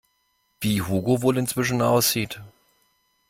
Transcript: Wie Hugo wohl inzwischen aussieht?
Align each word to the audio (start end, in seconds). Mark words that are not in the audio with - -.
Wie 0.61 0.81
Hugo 0.81 1.21
wohl 1.21 1.37
inzwischen 1.37 1.83
aussieht? 1.83 2.41